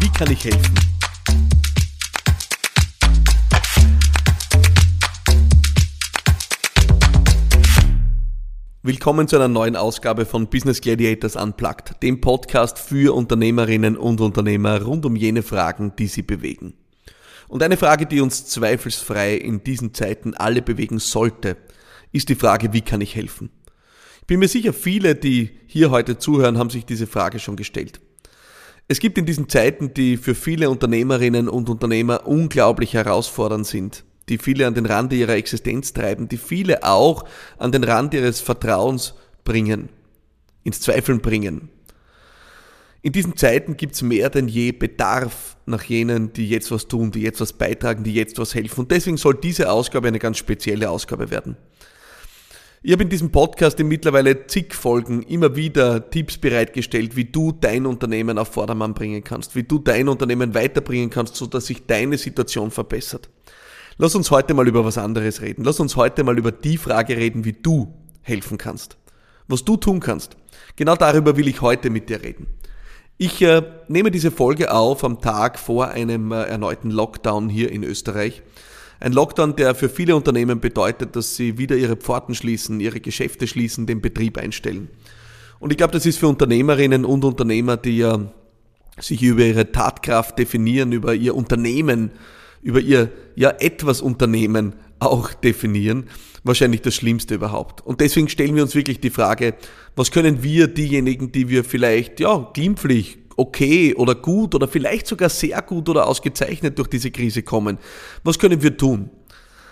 [0.00, 0.74] Wie kann ich helfen?
[8.82, 14.80] Willkommen zu einer neuen Ausgabe von Business Gladiators Unplugged, dem Podcast für Unternehmerinnen und Unternehmer
[14.80, 16.72] rund um jene Fragen, die sie bewegen.
[17.48, 21.58] Und eine Frage, die uns zweifelsfrei in diesen Zeiten alle bewegen sollte,
[22.10, 23.50] ist die Frage, wie kann ich helfen?
[24.22, 28.00] Ich bin mir sicher, viele, die hier heute zuhören, haben sich diese Frage schon gestellt.
[28.90, 34.36] Es gibt in diesen Zeiten, die für viele Unternehmerinnen und Unternehmer unglaublich herausfordernd sind, die
[34.36, 37.24] viele an den Rande ihrer Existenz treiben, die viele auch
[37.56, 39.90] an den Rand ihres Vertrauens bringen,
[40.64, 41.68] ins Zweifeln bringen.
[43.00, 47.12] In diesen Zeiten gibt es mehr denn je Bedarf nach jenen, die jetzt was tun,
[47.12, 48.80] die jetzt was beitragen, die jetzt was helfen.
[48.80, 51.56] Und deswegen soll diese Ausgabe eine ganz spezielle Ausgabe werden.
[52.82, 57.52] Ich habe in diesem Podcast in mittlerweile zig Folgen immer wieder Tipps bereitgestellt, wie du
[57.52, 62.16] dein Unternehmen auf Vordermann bringen kannst, wie du dein Unternehmen weiterbringen kannst, sodass sich deine
[62.16, 63.28] Situation verbessert.
[63.98, 65.62] Lass uns heute mal über was anderes reden.
[65.62, 68.96] Lass uns heute mal über die Frage reden, wie du helfen kannst.
[69.46, 70.38] Was du tun kannst.
[70.76, 72.46] Genau darüber will ich heute mit dir reden.
[73.18, 77.84] Ich äh, nehme diese Folge auf am Tag vor einem äh, erneuten Lockdown hier in
[77.84, 78.40] Österreich.
[79.00, 83.46] Ein Lockdown, der für viele Unternehmen bedeutet, dass sie wieder ihre Pforten schließen, ihre Geschäfte
[83.46, 84.88] schließen, den Betrieb einstellen.
[85.58, 88.32] Und ich glaube, das ist für Unternehmerinnen und Unternehmer, die ja
[88.98, 92.12] sich über ihre Tatkraft definieren, über ihr Unternehmen
[92.62, 96.06] über ihr ja etwas Unternehmen auch definieren,
[96.44, 97.84] wahrscheinlich das Schlimmste überhaupt.
[97.86, 99.54] Und deswegen stellen wir uns wirklich die Frage,
[99.96, 105.28] was können wir diejenigen, die wir vielleicht ja glimpflich, okay oder gut oder vielleicht sogar
[105.28, 107.78] sehr gut oder ausgezeichnet durch diese Krise kommen,
[108.22, 109.10] was können wir tun?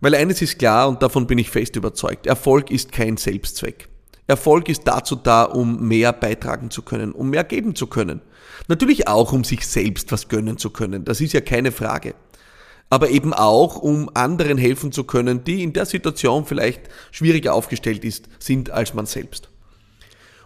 [0.00, 3.88] Weil eines ist klar und davon bin ich fest überzeugt, Erfolg ist kein Selbstzweck.
[4.26, 8.22] Erfolg ist dazu da, um mehr beitragen zu können, um mehr geben zu können.
[8.68, 12.14] Natürlich auch, um sich selbst was gönnen zu können, das ist ja keine Frage
[12.90, 18.04] aber eben auch, um anderen helfen zu können, die in der Situation vielleicht schwieriger aufgestellt
[18.04, 19.49] ist, sind als man selbst.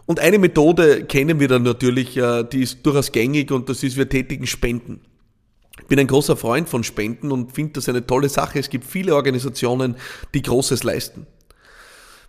[0.06, 3.97] Und eine Methode kennen wir dann natürlich, äh, die ist durchaus gängig und das ist,
[3.97, 5.00] wir tätigen Spenden.
[5.81, 8.59] Ich bin ein großer Freund von Spenden und finde das eine tolle Sache.
[8.59, 9.97] Es gibt viele Organisationen,
[10.34, 11.26] die Großes leisten.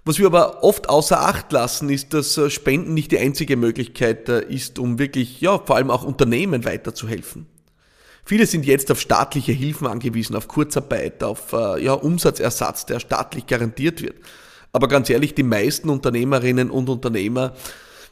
[0.05, 4.29] Was wir aber oft außer Acht lassen, ist, dass äh, Spenden nicht die einzige Möglichkeit
[4.29, 7.47] äh, ist, um wirklich, ja, vor allem auch Unternehmen weiterzuhelfen.
[8.23, 14.01] Viele sind jetzt auf staatliche Hilfen angewiesen, auf Kurzarbeit, auf ja, Umsatzersatz, der staatlich garantiert
[14.01, 14.15] wird.
[14.75, 17.53] Aber ganz ehrlich, die meisten Unternehmerinnen und Unternehmer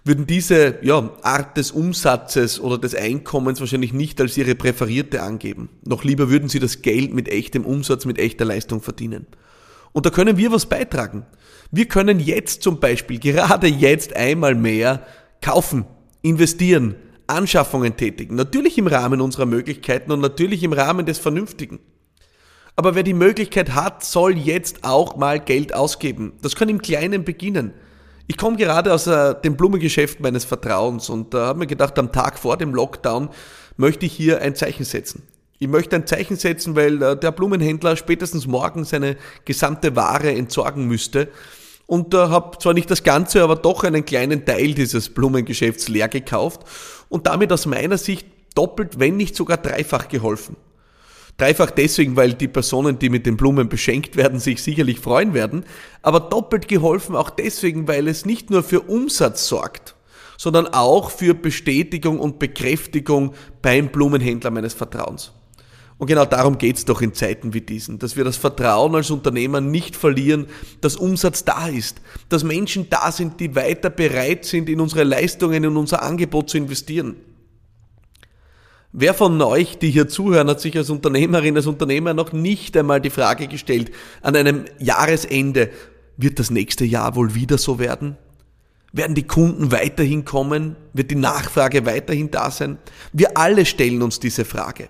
[0.06, 5.68] würden diese ja, Art des Umsatzes oder des Einkommens wahrscheinlich nicht als ihre präferierte angeben.
[5.84, 9.28] Noch lieber würden sie das Geld mit echtem Umsatz, mit echter Leistung verdienen.
[9.92, 11.26] Und da können wir was beitragen.
[11.70, 15.06] Wir können jetzt zum Beispiel, gerade jetzt einmal mehr
[15.42, 15.84] kaufen,
[16.22, 16.96] investieren,
[17.28, 18.36] Anschaffungen tätigen.
[18.36, 21.80] Natürlich im Rahmen unserer Möglichkeiten und natürlich im Rahmen des Vernünftigen.
[22.76, 26.34] Aber wer die Möglichkeit hat, soll jetzt auch mal Geld ausgeben.
[26.42, 27.74] Das kann im Kleinen beginnen.
[28.28, 32.12] Ich komme gerade aus äh, dem Blumengeschäft meines Vertrauens und äh, habe mir gedacht, am
[32.12, 33.30] Tag vor dem Lockdown
[33.78, 35.24] möchte ich hier ein Zeichen setzen.
[35.60, 40.88] Ich möchte ein Zeichen setzen, weil äh, der Blumenhändler spätestens morgen seine gesamte Ware entsorgen
[40.88, 41.28] müsste
[41.86, 46.08] und äh, habe zwar nicht das Ganze, aber doch einen kleinen Teil dieses Blumengeschäfts leer
[46.08, 46.62] gekauft
[47.10, 50.56] und damit aus meiner Sicht doppelt, wenn nicht sogar dreifach geholfen.
[51.38, 55.66] Dreifach deswegen, weil die Personen, die mit den Blumen beschenkt werden, sich sicherlich freuen werden,
[56.02, 59.96] aber doppelt geholfen auch deswegen, weil es nicht nur für Umsatz sorgt,
[60.38, 65.32] sondern auch für Bestätigung und Bekräftigung beim Blumenhändler meines Vertrauens.
[65.98, 69.10] Und genau darum geht es doch in Zeiten wie diesen, dass wir das Vertrauen als
[69.10, 70.48] Unternehmer nicht verlieren,
[70.82, 75.64] dass Umsatz da ist, dass Menschen da sind, die weiter bereit sind, in unsere Leistungen,
[75.64, 77.16] in unser Angebot zu investieren.
[78.96, 83.02] Wer von euch, die hier zuhören, hat sich als Unternehmerin, als Unternehmer noch nicht einmal
[83.02, 85.72] die Frage gestellt, an einem Jahresende,
[86.16, 88.18] wird das nächste Jahr wohl wieder so werden?
[88.92, 90.76] Werden die Kunden weiterhin kommen?
[90.94, 92.78] Wird die Nachfrage weiterhin da sein?
[93.12, 94.90] Wir alle stellen uns diese Frage.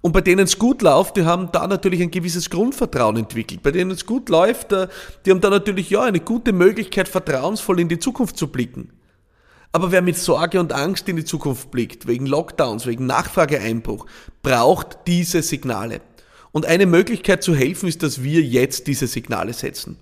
[0.00, 3.62] Und bei denen es gut läuft, die haben da natürlich ein gewisses Grundvertrauen entwickelt.
[3.62, 4.88] Bei denen es gut läuft, äh,
[5.24, 8.90] die haben da natürlich ja eine gute Möglichkeit, vertrauensvoll in die Zukunft zu blicken.
[9.72, 14.06] Aber wer mit Sorge und Angst in die Zukunft blickt, wegen Lockdowns, wegen Nachfrageeinbruch,
[14.42, 16.00] braucht diese Signale.
[16.52, 19.98] Und eine Möglichkeit zu helfen ist, dass wir jetzt diese Signale setzen.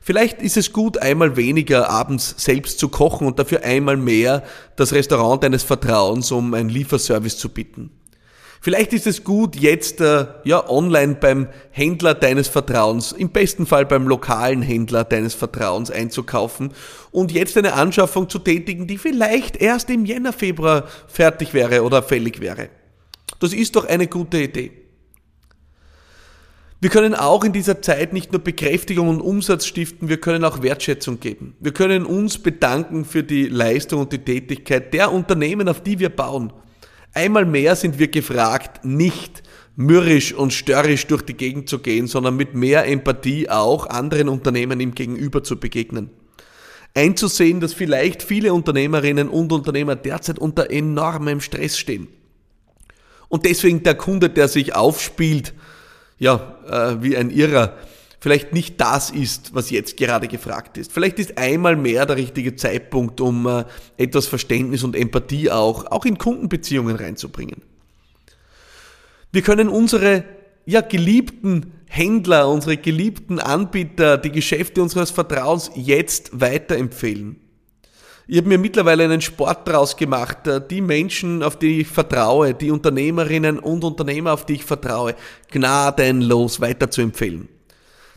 [0.00, 4.42] Vielleicht ist es gut, einmal weniger abends selbst zu kochen und dafür einmal mehr
[4.76, 7.90] das Restaurant deines Vertrauens um einen Lieferservice zu bitten.
[8.64, 13.84] Vielleicht ist es gut, jetzt äh, ja online beim Händler deines Vertrauens, im besten Fall
[13.84, 16.72] beim lokalen Händler deines Vertrauens einzukaufen
[17.10, 22.02] und jetzt eine Anschaffung zu tätigen, die vielleicht erst im Jänner, Februar fertig wäre oder
[22.02, 22.70] fällig wäre.
[23.38, 24.72] Das ist doch eine gute Idee.
[26.80, 30.62] Wir können auch in dieser Zeit nicht nur Bekräftigung und Umsatz stiften, wir können auch
[30.62, 31.54] Wertschätzung geben.
[31.60, 36.08] Wir können uns bedanken für die Leistung und die Tätigkeit der Unternehmen, auf die wir
[36.08, 36.50] bauen.
[37.14, 39.44] Einmal mehr sind wir gefragt, nicht
[39.76, 44.80] mürrisch und störrisch durch die Gegend zu gehen, sondern mit mehr Empathie auch anderen Unternehmen
[44.80, 46.10] im Gegenüber zu begegnen.
[46.94, 52.08] Einzusehen, dass vielleicht viele Unternehmerinnen und Unternehmer derzeit unter enormem Stress stehen.
[53.28, 55.54] Und deswegen der Kunde, der sich aufspielt,
[56.18, 57.76] ja, äh, wie ein Irrer,
[58.24, 60.90] vielleicht nicht das ist, was jetzt gerade gefragt ist.
[60.90, 63.66] Vielleicht ist einmal mehr der richtige Zeitpunkt, um äh,
[63.98, 67.60] etwas Verständnis und Empathie auch, auch in Kundenbeziehungen reinzubringen.
[69.30, 70.24] Wir können unsere
[70.64, 77.36] ja, geliebten Händler, unsere geliebten Anbieter, die Geschäfte unseres Vertrauens jetzt weiterempfehlen.
[78.26, 82.54] Ich habe mir mittlerweile einen Sport draus gemacht, äh, die Menschen, auf die ich vertraue,
[82.54, 85.14] die Unternehmerinnen und Unternehmer, auf die ich vertraue,
[85.50, 87.50] gnadenlos weiterzuempfehlen.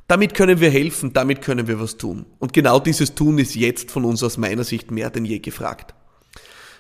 [0.08, 2.26] Damit können wir helfen, damit können wir was tun.
[2.40, 5.94] Und genau dieses Tun ist jetzt von uns aus meiner Sicht mehr denn je gefragt.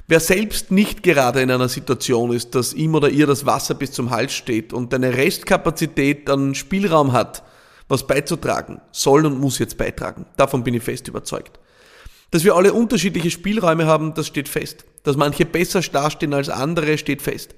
[0.07, 3.91] Wer selbst nicht gerade in einer Situation ist, dass ihm oder ihr das Wasser bis
[3.91, 7.43] zum Hals steht und eine Restkapazität an Spielraum hat,
[7.89, 10.25] was beizutragen, soll und muss jetzt beitragen.
[10.37, 11.59] Davon bin ich fest überzeugt.
[12.31, 14.85] Dass wir alle unterschiedliche Spielräume haben, das steht fest.
[15.03, 17.55] Dass manche besser dastehen als andere, steht fest.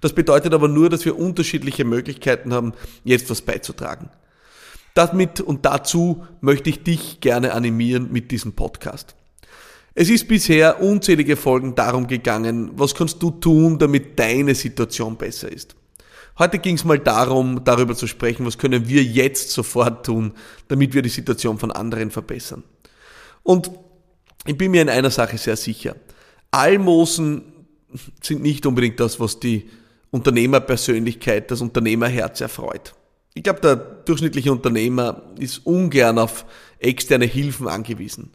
[0.00, 2.72] Das bedeutet aber nur, dass wir unterschiedliche Möglichkeiten haben,
[3.04, 4.10] jetzt was beizutragen.
[4.94, 9.14] Damit und dazu möchte ich dich gerne animieren mit diesem Podcast.
[9.94, 15.52] Es ist bisher unzählige Folgen darum gegangen, was kannst du tun, damit deine Situation besser
[15.52, 15.74] ist.
[16.38, 20.32] Heute ging es mal darum, darüber zu sprechen, was können wir jetzt sofort tun,
[20.68, 22.62] damit wir die Situation von anderen verbessern.
[23.42, 23.70] Und
[24.46, 25.94] ich bin mir in einer Sache sehr sicher.
[26.50, 27.42] Almosen
[28.22, 29.68] sind nicht unbedingt das, was die
[30.10, 32.94] Unternehmerpersönlichkeit, das Unternehmerherz erfreut.
[33.34, 36.44] Ich glaube, der durchschnittliche Unternehmer ist ungern auf
[36.78, 38.30] externe Hilfen angewiesen.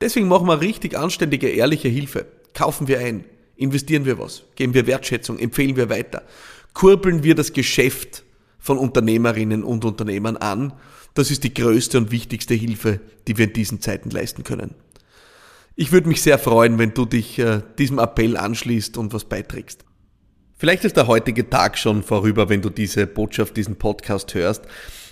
[0.00, 2.26] Deswegen machen wir richtig anständige, ehrliche Hilfe.
[2.54, 3.24] Kaufen wir ein,
[3.56, 6.22] investieren wir was, geben wir Wertschätzung, empfehlen wir weiter,
[6.72, 8.22] kurbeln wir das Geschäft
[8.58, 10.72] von Unternehmerinnen und Unternehmern an.
[11.14, 14.74] Das ist die größte und wichtigste Hilfe, die wir in diesen Zeiten leisten können.
[15.74, 19.84] Ich würde mich sehr freuen, wenn du dich äh, diesem Appell anschließt und was beiträgst.
[20.60, 24.64] Vielleicht ist der heutige Tag schon vorüber, wenn du diese Botschaft, diesen Podcast hörst.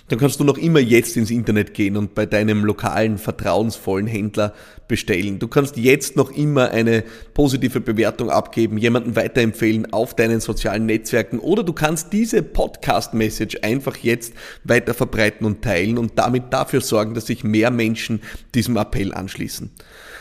[0.09, 4.53] Dann kannst du noch immer jetzt ins Internet gehen und bei deinem lokalen, vertrauensvollen Händler
[4.87, 5.37] bestellen.
[5.39, 11.39] Du kannst jetzt noch immer eine positive Bewertung abgeben, jemanden weiterempfehlen auf deinen sozialen Netzwerken
[11.39, 14.33] oder du kannst diese Podcast-Message einfach jetzt
[14.63, 18.21] weiter verbreiten und teilen und damit dafür sorgen, dass sich mehr Menschen
[18.55, 19.71] diesem Appell anschließen.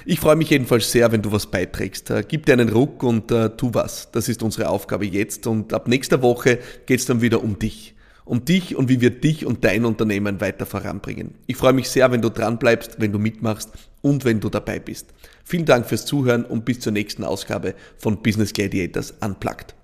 [0.08, 2.10] Ich freue mich jedenfalls sehr, wenn du was beiträgst.
[2.10, 4.08] Äh, gib dir einen Ruck und uh, tu was.
[4.12, 5.48] Das ist unsere Aufgabe jetzt.
[5.48, 7.95] Und ab nächster Woche geht es dann wieder um dich.
[8.26, 11.36] Um dich und wie wir dich und dein Unternehmen weiter voranbringen.
[11.46, 13.70] Ich freue mich sehr, wenn du dran bleibst, wenn du mitmachst
[14.02, 15.14] und wenn du dabei bist.
[15.44, 19.74] Vielen Dank fürs Zuhören und bis zur nächsten Ausgabe von Business Gladiators Unplugged.